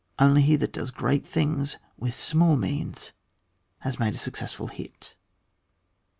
Only 0.17 0.41
he 0.41 0.55
that 0.55 0.71
does 0.73 0.89
great 0.89 1.27
things 1.27 1.77
with 1.95 2.15
small 2.15 2.55
means 2.57 3.11
has 3.81 3.99
made 3.99 4.15
a 4.15 4.17
sue 4.17 4.31
cessAil 4.31 4.71
hit. 4.71 5.15